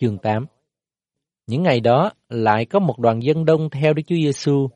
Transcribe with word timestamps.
Chương 0.00 0.18
8 0.18 0.46
Những 1.46 1.62
ngày 1.62 1.80
đó 1.80 2.12
lại 2.28 2.64
có 2.66 2.78
một 2.78 2.98
đoàn 2.98 3.22
dân 3.22 3.44
đông 3.44 3.70
theo 3.70 3.94
Đức 3.94 4.02
Chúa 4.06 4.16
Giêsu 4.16 4.68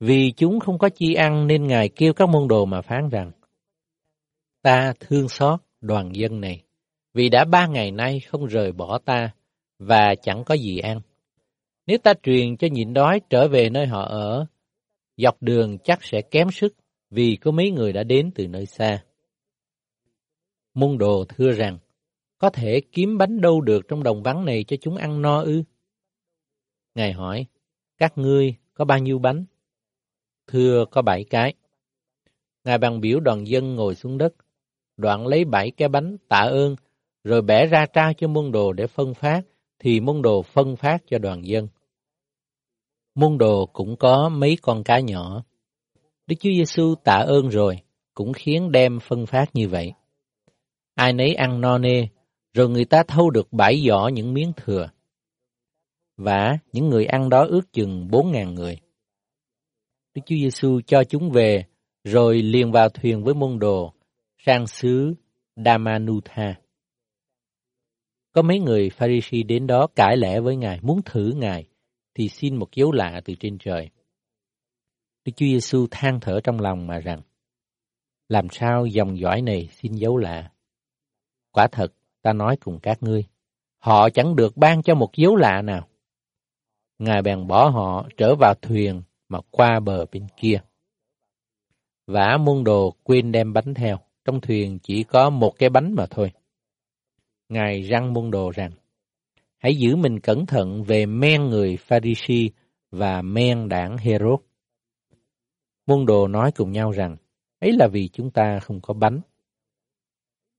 vì 0.00 0.32
chúng 0.36 0.60
không 0.60 0.78
có 0.78 0.88
chi 0.88 1.14
ăn 1.14 1.46
nên 1.46 1.66
Ngài 1.66 1.88
kêu 1.88 2.12
các 2.12 2.28
môn 2.28 2.48
đồ 2.48 2.64
mà 2.64 2.80
phán 2.80 3.08
rằng 3.08 3.32
Ta 4.62 4.92
thương 5.00 5.28
xót 5.28 5.60
đoàn 5.80 6.10
dân 6.14 6.40
này 6.40 6.62
vì 7.14 7.28
đã 7.28 7.44
ba 7.44 7.66
ngày 7.66 7.90
nay 7.90 8.20
không 8.20 8.46
rời 8.46 8.72
bỏ 8.72 8.98
ta 8.98 9.30
và 9.78 10.14
chẳng 10.22 10.44
có 10.44 10.54
gì 10.54 10.78
ăn. 10.78 11.00
Nếu 11.86 11.98
ta 11.98 12.12
truyền 12.22 12.56
cho 12.56 12.68
nhịn 12.70 12.94
đói 12.94 13.20
trở 13.30 13.48
về 13.48 13.70
nơi 13.70 13.86
họ 13.86 14.02
ở, 14.02 14.46
dọc 15.16 15.42
đường 15.42 15.78
chắc 15.84 16.04
sẽ 16.04 16.22
kém 16.22 16.50
sức 16.50 16.74
vì 17.10 17.36
có 17.36 17.50
mấy 17.50 17.70
người 17.70 17.92
đã 17.92 18.02
đến 18.02 18.30
từ 18.34 18.46
nơi 18.46 18.66
xa. 18.66 19.04
Môn 20.74 20.98
đồ 20.98 21.24
thưa 21.28 21.52
rằng, 21.52 21.78
có 22.38 22.50
thể 22.50 22.80
kiếm 22.92 23.18
bánh 23.18 23.40
đâu 23.40 23.60
được 23.60 23.88
trong 23.88 24.02
đồng 24.02 24.22
vắng 24.22 24.44
này 24.44 24.64
cho 24.64 24.76
chúng 24.80 24.96
ăn 24.96 25.22
no 25.22 25.40
ư? 25.40 25.62
Ngài 26.94 27.12
hỏi, 27.12 27.46
các 27.98 28.18
ngươi 28.18 28.54
có 28.74 28.84
bao 28.84 28.98
nhiêu 28.98 29.18
bánh? 29.18 29.44
Thưa 30.46 30.84
có 30.90 31.02
bảy 31.02 31.24
cái. 31.24 31.54
Ngài 32.64 32.78
bằng 32.78 33.00
biểu 33.00 33.20
đoàn 33.20 33.46
dân 33.46 33.74
ngồi 33.74 33.94
xuống 33.94 34.18
đất, 34.18 34.34
đoạn 34.96 35.26
lấy 35.26 35.44
bảy 35.44 35.70
cái 35.70 35.88
bánh 35.88 36.16
tạ 36.28 36.38
ơn, 36.38 36.76
rồi 37.24 37.42
bẻ 37.42 37.66
ra 37.66 37.86
trao 37.86 38.12
cho 38.12 38.28
môn 38.28 38.52
đồ 38.52 38.72
để 38.72 38.86
phân 38.86 39.14
phát, 39.14 39.42
thì 39.78 40.00
môn 40.00 40.22
đồ 40.22 40.42
phân 40.42 40.76
phát 40.76 41.02
cho 41.06 41.18
đoàn 41.18 41.46
dân. 41.46 41.68
Môn 43.14 43.38
đồ 43.38 43.66
cũng 43.66 43.96
có 43.96 44.28
mấy 44.28 44.56
con 44.62 44.84
cá 44.84 45.00
nhỏ. 45.00 45.44
Đức 46.26 46.36
Chúa 46.40 46.50
Giêsu 46.50 46.94
tạ 47.04 47.24
ơn 47.26 47.48
rồi, 47.48 47.80
cũng 48.14 48.32
khiến 48.32 48.72
đem 48.72 49.00
phân 49.00 49.26
phát 49.26 49.46
như 49.54 49.68
vậy. 49.68 49.92
Ai 50.94 51.12
nấy 51.12 51.34
ăn 51.34 51.60
no 51.60 51.78
nê, 51.78 52.08
rồi 52.56 52.68
người 52.68 52.84
ta 52.84 53.02
thâu 53.08 53.30
được 53.30 53.52
bảy 53.52 53.84
giỏ 53.88 54.08
những 54.08 54.34
miếng 54.34 54.52
thừa. 54.56 54.88
Và 56.16 56.58
những 56.72 56.88
người 56.88 57.06
ăn 57.06 57.28
đó 57.28 57.46
ước 57.46 57.72
chừng 57.72 58.08
bốn 58.10 58.32
ngàn 58.32 58.54
người. 58.54 58.80
Đức 60.14 60.22
Chúa 60.26 60.36
Giêsu 60.36 60.80
cho 60.86 61.04
chúng 61.04 61.30
về, 61.30 61.64
rồi 62.04 62.42
liền 62.42 62.72
vào 62.72 62.88
thuyền 62.88 63.24
với 63.24 63.34
môn 63.34 63.58
đồ, 63.58 63.92
sang 64.38 64.66
xứ 64.66 65.14
Damanutha. 65.56 66.54
Có 68.32 68.42
mấy 68.42 68.58
người 68.58 68.90
Pharisee 68.90 69.42
đến 69.42 69.66
đó 69.66 69.86
cãi 69.96 70.16
lẽ 70.16 70.40
với 70.40 70.56
Ngài, 70.56 70.80
muốn 70.82 71.00
thử 71.04 71.32
Ngài, 71.36 71.66
thì 72.14 72.28
xin 72.28 72.56
một 72.56 72.68
dấu 72.74 72.92
lạ 72.92 73.20
từ 73.24 73.34
trên 73.40 73.58
trời. 73.58 73.90
Đức 75.24 75.32
Chúa 75.36 75.46
Giêsu 75.46 75.86
than 75.90 76.20
thở 76.20 76.40
trong 76.44 76.60
lòng 76.60 76.86
mà 76.86 76.98
rằng, 76.98 77.20
làm 78.28 78.46
sao 78.50 78.86
dòng 78.86 79.18
dõi 79.18 79.42
này 79.42 79.68
xin 79.72 79.92
dấu 79.92 80.16
lạ? 80.16 80.50
Quả 81.52 81.68
thật, 81.72 81.92
ta 82.26 82.32
nói 82.32 82.56
cùng 82.56 82.78
các 82.82 83.02
ngươi, 83.02 83.24
họ 83.78 84.10
chẳng 84.10 84.36
được 84.36 84.56
ban 84.56 84.82
cho 84.82 84.94
một 84.94 85.10
dấu 85.16 85.36
lạ 85.36 85.62
nào. 85.62 85.88
Ngài 86.98 87.22
bèn 87.22 87.46
bỏ 87.46 87.68
họ 87.68 88.08
trở 88.16 88.34
vào 88.34 88.54
thuyền 88.62 89.02
mà 89.28 89.38
qua 89.50 89.80
bờ 89.80 90.06
bên 90.12 90.26
kia. 90.36 90.60
Vả 92.06 92.36
môn 92.40 92.64
đồ 92.64 92.94
quên 93.02 93.32
đem 93.32 93.52
bánh 93.52 93.74
theo, 93.74 93.98
trong 94.24 94.40
thuyền 94.40 94.78
chỉ 94.82 95.02
có 95.02 95.30
một 95.30 95.54
cái 95.58 95.68
bánh 95.68 95.94
mà 95.94 96.06
thôi. 96.10 96.32
Ngài 97.48 97.82
răng 97.82 98.12
môn 98.12 98.30
đồ 98.30 98.50
rằng, 98.50 98.70
hãy 99.58 99.76
giữ 99.76 99.96
mình 99.96 100.20
cẩn 100.20 100.46
thận 100.46 100.82
về 100.82 101.06
men 101.06 101.44
người 101.44 101.76
Pharisi 101.76 102.50
và 102.90 103.22
men 103.22 103.68
đảng 103.68 103.96
Herod. 103.96 104.40
Môn 105.86 106.06
đồ 106.06 106.28
nói 106.28 106.52
cùng 106.52 106.72
nhau 106.72 106.90
rằng, 106.90 107.16
ấy 107.60 107.72
là 107.72 107.88
vì 107.92 108.08
chúng 108.08 108.30
ta 108.30 108.58
không 108.60 108.80
có 108.80 108.94
bánh. 108.94 109.20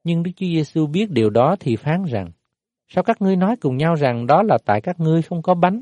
Nhưng 0.07 0.23
Đức 0.23 0.31
Chúa 0.35 0.45
Giêsu 0.45 0.87
biết 0.87 1.09
điều 1.09 1.29
đó 1.29 1.55
thì 1.59 1.75
phán 1.75 2.03
rằng, 2.03 2.31
sao 2.87 3.03
các 3.03 3.21
ngươi 3.21 3.35
nói 3.35 3.55
cùng 3.61 3.77
nhau 3.77 3.95
rằng 3.95 4.27
đó 4.27 4.43
là 4.43 4.57
tại 4.65 4.81
các 4.81 4.99
ngươi 4.99 5.21
không 5.21 5.41
có 5.41 5.55
bánh? 5.55 5.81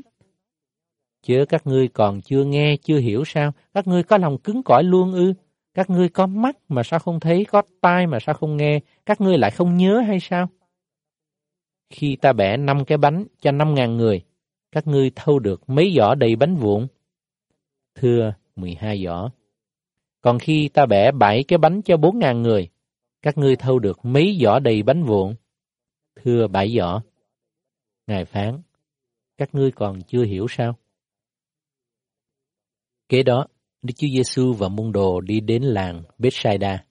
Chớ 1.22 1.44
các 1.48 1.66
ngươi 1.66 1.88
còn 1.88 2.20
chưa 2.20 2.44
nghe, 2.44 2.76
chưa 2.76 2.98
hiểu 2.98 3.24
sao? 3.26 3.52
Các 3.74 3.86
ngươi 3.86 4.02
có 4.02 4.18
lòng 4.18 4.38
cứng 4.38 4.62
cỏi 4.62 4.84
luôn 4.84 5.12
ư? 5.12 5.34
Các 5.74 5.90
ngươi 5.90 6.08
có 6.08 6.26
mắt 6.26 6.56
mà 6.68 6.82
sao 6.82 7.00
không 7.00 7.20
thấy, 7.20 7.44
có 7.44 7.62
tai 7.80 8.06
mà 8.06 8.18
sao 8.20 8.34
không 8.34 8.56
nghe? 8.56 8.80
Các 9.06 9.20
ngươi 9.20 9.38
lại 9.38 9.50
không 9.50 9.76
nhớ 9.76 10.00
hay 10.00 10.20
sao? 10.20 10.48
Khi 11.90 12.16
ta 12.16 12.32
bẻ 12.32 12.56
năm 12.56 12.84
cái 12.84 12.98
bánh 12.98 13.24
cho 13.40 13.52
năm 13.52 13.74
ngàn 13.74 13.96
người, 13.96 14.22
các 14.72 14.86
ngươi 14.86 15.10
thâu 15.14 15.38
được 15.38 15.70
mấy 15.70 15.94
giỏ 15.96 16.14
đầy 16.14 16.36
bánh 16.36 16.56
vụn? 16.56 16.86
Thưa, 17.94 18.34
mười 18.56 18.74
hai 18.74 19.04
giỏ. 19.04 19.30
Còn 20.20 20.38
khi 20.38 20.68
ta 20.68 20.86
bẻ 20.86 21.12
bảy 21.12 21.44
cái 21.44 21.58
bánh 21.58 21.82
cho 21.82 21.96
bốn 21.96 22.18
ngàn 22.18 22.42
người, 22.42 22.68
các 23.26 23.38
ngươi 23.38 23.56
thâu 23.56 23.78
được 23.78 24.04
mấy 24.04 24.38
giỏ 24.40 24.58
đầy 24.58 24.82
bánh 24.82 25.04
vụn? 25.04 25.34
Thưa 26.16 26.46
bảy 26.46 26.74
giỏ. 26.76 27.00
Ngài 28.06 28.24
phán, 28.24 28.62
các 29.36 29.54
ngươi 29.54 29.70
còn 29.70 30.02
chưa 30.02 30.24
hiểu 30.24 30.46
sao? 30.50 30.76
Kế 33.08 33.22
đó, 33.22 33.46
Đức 33.82 33.92
Chúa 33.96 34.06
Giêsu 34.16 34.52
và 34.52 34.68
môn 34.68 34.92
đồ 34.92 35.20
đi 35.20 35.40
đến 35.40 35.62
làng 35.62 36.02
Bethsaida. 36.18 36.84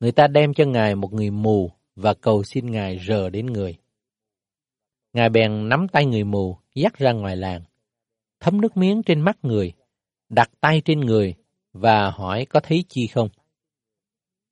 Người 0.00 0.12
ta 0.12 0.26
đem 0.26 0.54
cho 0.54 0.64
Ngài 0.64 0.94
một 0.94 1.12
người 1.12 1.30
mù 1.30 1.70
và 1.96 2.14
cầu 2.14 2.42
xin 2.42 2.70
Ngài 2.70 2.98
rờ 3.08 3.30
đến 3.30 3.46
người. 3.46 3.76
Ngài 5.12 5.28
bèn 5.28 5.68
nắm 5.68 5.86
tay 5.92 6.06
người 6.06 6.24
mù, 6.24 6.56
dắt 6.74 6.98
ra 6.98 7.12
ngoài 7.12 7.36
làng, 7.36 7.62
thấm 8.40 8.60
nước 8.60 8.76
miếng 8.76 9.02
trên 9.02 9.20
mắt 9.20 9.36
người, 9.42 9.72
đặt 10.28 10.50
tay 10.60 10.82
trên 10.84 11.00
người 11.00 11.34
và 11.72 12.10
hỏi 12.10 12.44
có 12.44 12.60
thấy 12.60 12.84
chi 12.88 13.06
không. 13.06 13.28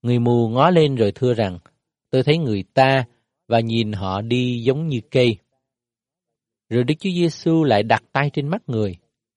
Người 0.02 0.18
mù 0.18 0.48
ngó 0.48 0.70
lên 0.70 0.94
rồi 0.94 1.12
thưa 1.14 1.34
rằng, 1.34 1.58
tôi 2.10 2.22
thấy 2.22 2.38
người 2.38 2.64
ta 2.74 3.04
và 3.48 3.60
nhìn 3.60 3.92
họ 3.92 4.20
đi 4.20 4.62
giống 4.62 4.88
như 4.88 5.00
cây. 5.10 5.36
Rồi 6.68 6.84
Đức 6.84 6.94
Chúa 7.00 7.10
Giêsu 7.10 7.64
lại 7.64 7.82
đặt 7.82 8.02
tay 8.12 8.30
trên 8.32 8.48
mắt 8.48 8.62
người, 8.66 8.96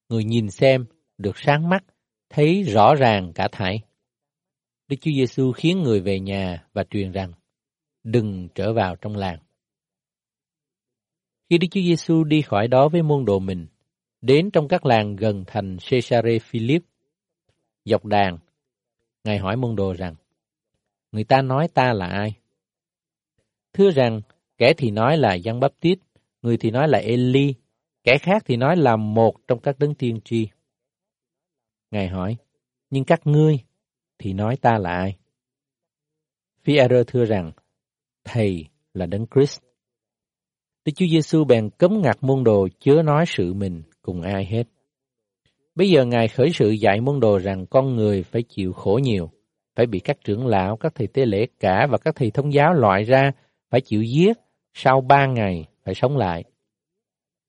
người 0.09 0.23
nhìn 0.23 0.49
xem, 0.49 0.85
được 1.17 1.37
sáng 1.37 1.69
mắt, 1.69 1.83
thấy 2.29 2.63
rõ 2.63 2.95
ràng 2.95 3.31
cả 3.35 3.47
thảy. 3.51 3.79
Đức 4.87 4.95
Chúa 5.01 5.11
Giêsu 5.11 5.51
khiến 5.51 5.83
người 5.83 6.01
về 6.01 6.19
nhà 6.19 6.67
và 6.73 6.83
truyền 6.83 7.11
rằng, 7.11 7.33
đừng 8.03 8.47
trở 8.55 8.73
vào 8.73 8.95
trong 8.95 9.15
làng. 9.15 9.39
Khi 11.49 11.57
Đức 11.57 11.67
Chúa 11.71 11.81
Giêsu 11.81 12.23
đi 12.23 12.41
khỏi 12.41 12.67
đó 12.67 12.89
với 12.89 13.01
môn 13.01 13.25
đồ 13.25 13.39
mình, 13.39 13.67
đến 14.21 14.51
trong 14.51 14.67
các 14.67 14.85
làng 14.85 15.15
gần 15.15 15.43
thành 15.47 15.77
Caesarea 15.89 16.39
Philip, 16.41 16.83
dọc 17.85 18.05
đàn, 18.05 18.37
Ngài 19.23 19.37
hỏi 19.37 19.55
môn 19.57 19.75
đồ 19.75 19.93
rằng, 19.93 20.15
người 21.11 21.23
ta 21.23 21.41
nói 21.41 21.67
ta 21.67 21.93
là 21.93 22.07
ai? 22.07 22.35
Thưa 23.73 23.91
rằng, 23.91 24.21
kẻ 24.57 24.73
thì 24.77 24.91
nói 24.91 25.17
là 25.17 25.33
Giăng 25.33 25.59
Báp 25.59 25.71
Tít, 25.79 25.99
người 26.41 26.57
thì 26.57 26.71
nói 26.71 26.87
là 26.87 26.97
Eli, 26.99 27.53
kẻ 28.03 28.17
khác 28.17 28.43
thì 28.45 28.57
nói 28.57 28.77
là 28.77 28.95
một 28.95 29.47
trong 29.47 29.59
các 29.59 29.79
đấng 29.79 29.95
tiên 29.95 30.19
tri. 30.25 30.47
Ngài 31.91 32.07
hỏi, 32.07 32.37
nhưng 32.89 33.03
các 33.03 33.27
ngươi 33.27 33.59
thì 34.17 34.33
nói 34.33 34.57
ta 34.57 34.77
là 34.77 34.89
ai? 34.89 35.15
phi 36.63 36.77
thưa 37.07 37.25
rằng, 37.25 37.51
Thầy 38.23 38.65
là 38.93 39.05
Đấng 39.05 39.25
Christ. 39.35 39.59
Đức 40.85 40.91
Chúa 40.95 41.05
Giêsu 41.11 41.43
bèn 41.43 41.69
cấm 41.69 42.01
ngặt 42.01 42.17
môn 42.21 42.43
đồ 42.43 42.67
chớ 42.79 43.01
nói 43.05 43.25
sự 43.27 43.53
mình 43.53 43.83
cùng 44.01 44.21
ai 44.21 44.45
hết. 44.45 44.63
Bây 45.75 45.89
giờ 45.89 46.05
Ngài 46.05 46.27
khởi 46.27 46.51
sự 46.53 46.69
dạy 46.69 47.01
môn 47.01 47.19
đồ 47.19 47.37
rằng 47.37 47.65
con 47.65 47.95
người 47.95 48.23
phải 48.23 48.43
chịu 48.43 48.73
khổ 48.73 48.99
nhiều, 49.03 49.29
phải 49.75 49.85
bị 49.85 49.99
các 49.99 50.17
trưởng 50.23 50.47
lão, 50.47 50.77
các 50.77 50.95
thầy 50.95 51.07
tế 51.07 51.25
lễ 51.25 51.47
cả 51.59 51.87
và 51.89 51.97
các 51.97 52.15
thầy 52.15 52.31
thông 52.31 52.53
giáo 52.53 52.73
loại 52.73 53.03
ra, 53.03 53.31
phải 53.69 53.81
chịu 53.81 54.03
giết, 54.03 54.37
sau 54.73 55.01
ba 55.01 55.25
ngày 55.25 55.65
phải 55.83 55.95
sống 55.95 56.17
lại. 56.17 56.43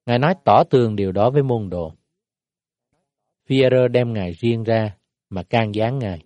Ngài 0.07 0.19
nói 0.19 0.35
tỏ 0.45 0.65
tường 0.71 0.97
điều 0.97 1.13
đó 1.13 1.31
với 1.31 1.43
môn 1.43 1.71
đồ. 1.71 1.93
Phi-e-rơ 3.47 3.89
đem 3.89 4.13
Ngài 4.13 4.33
riêng 4.33 4.65
ra 4.65 4.97
mà 5.31 5.43
can 5.43 5.75
gián 5.75 5.99
Ngài. 5.99 6.23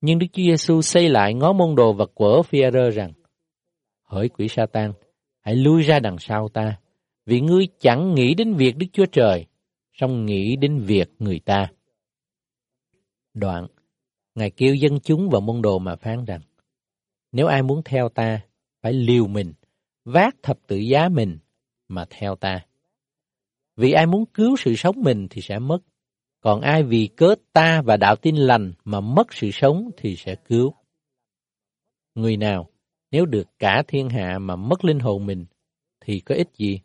Nhưng 0.00 0.18
Đức 0.18 0.26
Chúa 0.32 0.42
Giêsu 0.42 0.82
xây 0.82 1.08
lại 1.08 1.34
ngó 1.34 1.52
môn 1.52 1.74
đồ 1.74 1.92
và 1.92 2.06
quở 2.14 2.42
Phi-e-rơ 2.42 2.90
rằng, 2.90 3.12
Hỡi 4.04 4.28
quỷ 4.28 4.48
Sa-tan, 4.48 4.92
hãy 5.40 5.56
lui 5.56 5.82
ra 5.82 5.98
đằng 5.98 6.18
sau 6.18 6.48
ta, 6.48 6.76
vì 7.26 7.40
ngươi 7.40 7.68
chẳng 7.80 8.14
nghĩ 8.14 8.34
đến 8.34 8.54
việc 8.54 8.76
Đức 8.76 8.86
Chúa 8.92 9.06
Trời, 9.06 9.46
song 9.92 10.26
nghĩ 10.26 10.56
đến 10.56 10.78
việc 10.78 11.08
người 11.18 11.40
ta. 11.44 11.68
Đoạn, 13.34 13.66
Ngài 14.36 14.50
kêu 14.50 14.74
dân 14.74 15.00
chúng 15.00 15.28
và 15.30 15.40
môn 15.40 15.62
đồ 15.62 15.78
mà 15.78 15.96
phán 15.96 16.24
rằng, 16.24 16.40
nếu 17.32 17.46
ai 17.46 17.62
muốn 17.62 17.82
theo 17.84 18.08
ta, 18.08 18.40
phải 18.82 18.92
liều 18.92 19.26
mình, 19.26 19.52
vác 20.04 20.36
thập 20.42 20.58
tự 20.66 20.76
giá 20.76 21.08
mình 21.08 21.38
mà 21.88 22.04
theo 22.10 22.36
ta. 22.36 22.66
Vì 23.76 23.92
ai 23.92 24.06
muốn 24.06 24.26
cứu 24.26 24.56
sự 24.56 24.76
sống 24.76 24.96
mình 24.98 25.26
thì 25.30 25.42
sẽ 25.42 25.58
mất, 25.58 25.78
còn 26.40 26.60
ai 26.60 26.82
vì 26.82 27.06
cớ 27.06 27.34
ta 27.52 27.82
và 27.82 27.96
đạo 27.96 28.16
tin 28.16 28.36
lành 28.36 28.72
mà 28.84 29.00
mất 29.00 29.34
sự 29.34 29.50
sống 29.52 29.90
thì 29.96 30.16
sẽ 30.16 30.34
cứu. 30.34 30.74
Người 32.14 32.36
nào 32.36 32.68
nếu 33.10 33.26
được 33.26 33.48
cả 33.58 33.82
thiên 33.88 34.08
hạ 34.08 34.38
mà 34.38 34.56
mất 34.56 34.84
linh 34.84 34.98
hồn 34.98 35.26
mình 35.26 35.46
thì 36.00 36.20
có 36.20 36.34
ích 36.34 36.48
gì? 36.58 36.80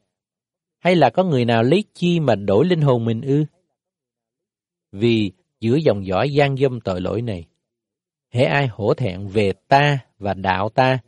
Hay 0.80 0.96
là 0.96 1.10
có 1.10 1.24
người 1.24 1.46
nào 1.46 1.64
lấy 1.64 1.84
chi 1.94 2.20
mà 2.20 2.36
đổi 2.36 2.66
linh 2.66 2.82
hồn 2.82 3.06
mình 3.06 3.22
ư? 3.22 3.46
Vì 4.92 5.32
giữa 5.62 5.76
dòng 5.76 6.06
dõi 6.06 6.34
gian 6.34 6.58
dâm 6.58 6.82
tội 6.82 7.02
lỗi 7.02 7.22
này, 7.22 7.46
hễ 8.30 8.44
ai 8.44 8.68
hổ 8.68 8.94
thẹn 8.94 9.28
về 9.28 9.54
ta 9.68 10.00
và 10.20 10.34
đạo 10.34 10.70
ta, 10.70 11.00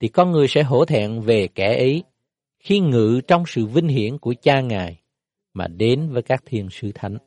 thì 0.00 0.08
con 0.08 0.32
người 0.32 0.48
sẽ 0.48 0.62
hổ 0.62 0.84
thẹn 0.84 1.20
về 1.20 1.48
kẻ 1.54 1.76
ấy, 1.76 2.02
khi 2.58 2.80
ngự 2.80 3.20
trong 3.26 3.44
sự 3.46 3.66
vinh 3.66 3.88
hiển 3.88 4.18
của 4.18 4.34
cha 4.42 4.60
Ngài 4.60 5.00
mà 5.54 5.68
đến 5.68 6.08
với 6.12 6.22
các 6.22 6.42
thiên 6.46 6.70
sứ 6.70 6.92
thánh. 6.94 7.18